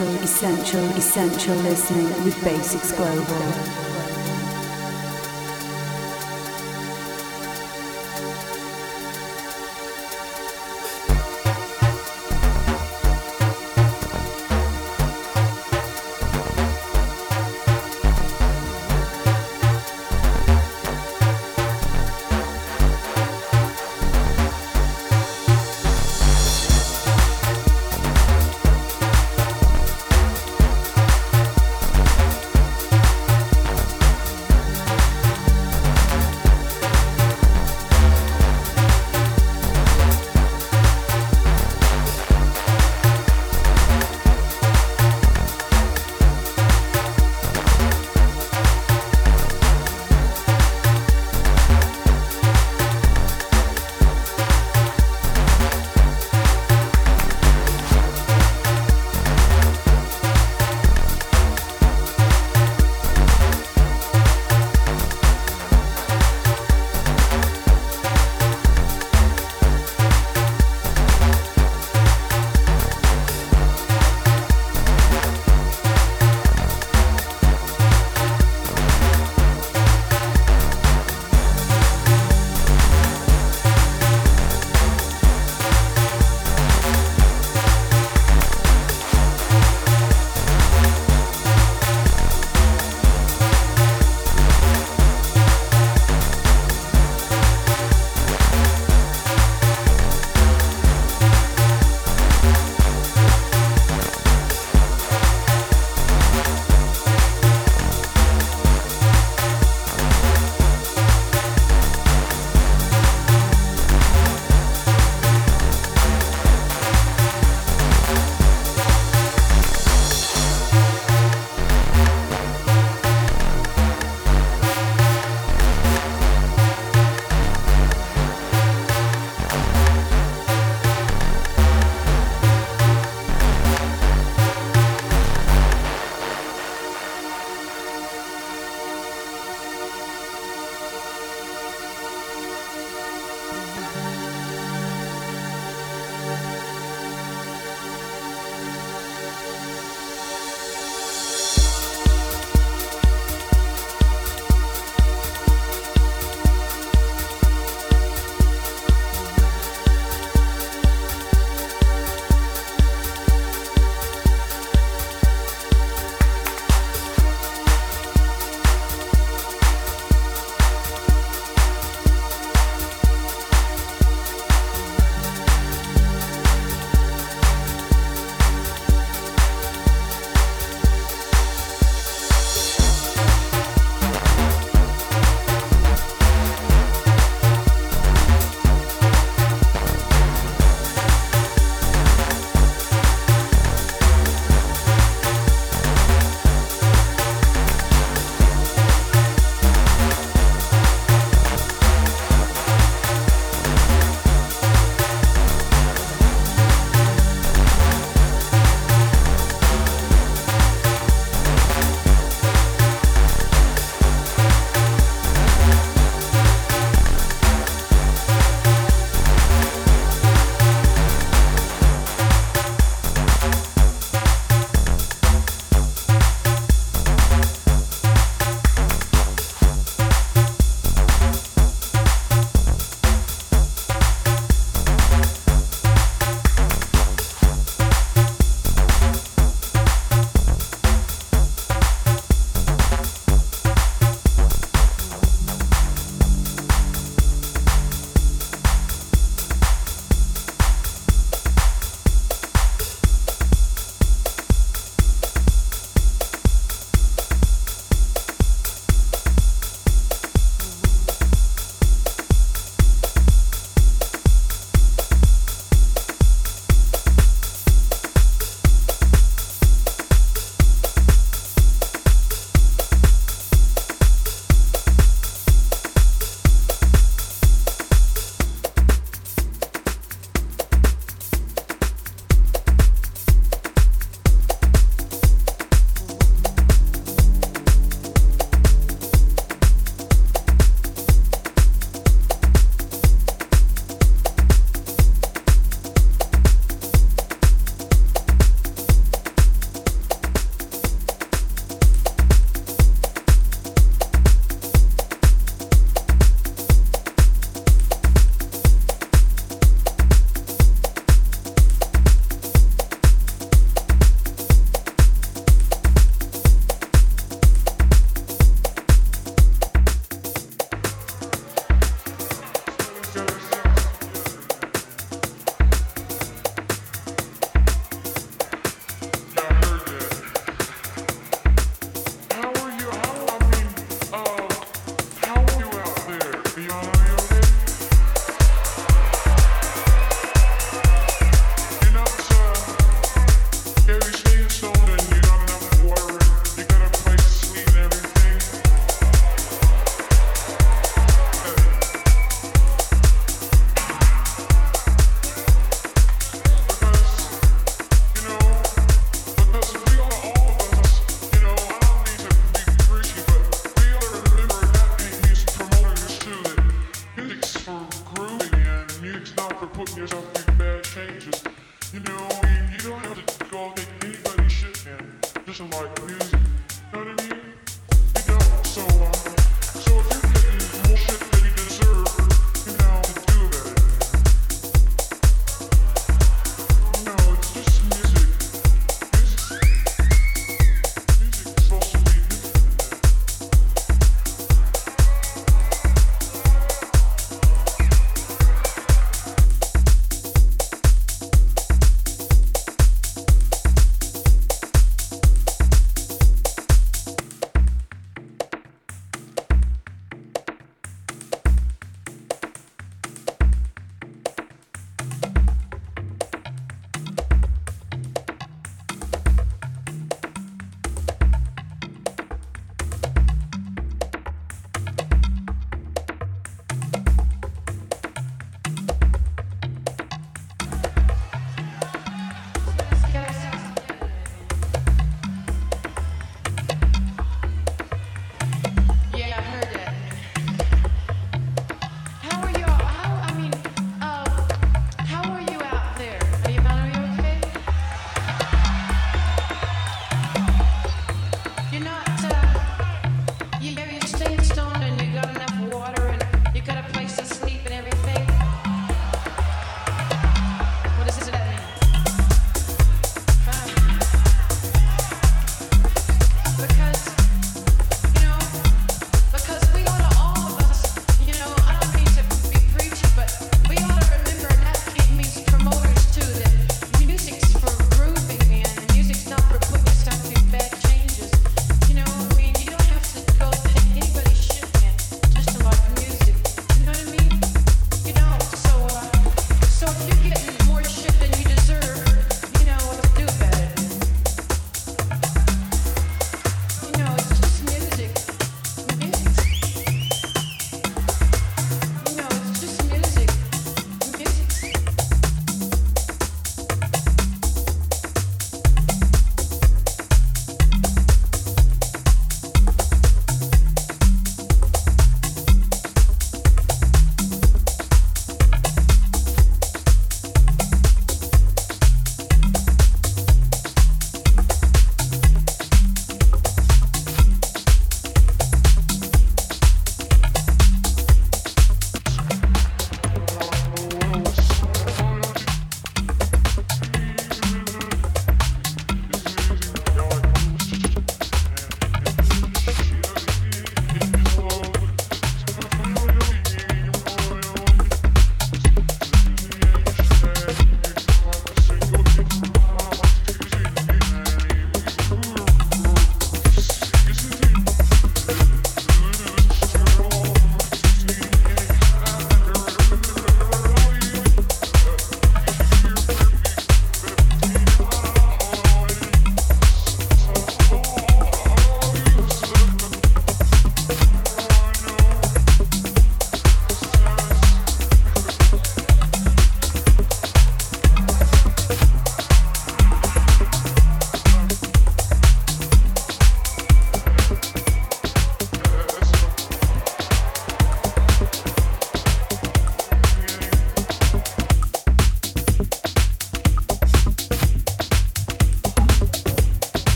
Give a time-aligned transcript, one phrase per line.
[0.00, 3.89] essential, essential, essential listening with Basics Global.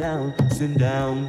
[0.00, 1.19] down, sit down.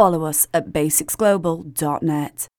[0.00, 2.49] Follow us at basicsglobal.net.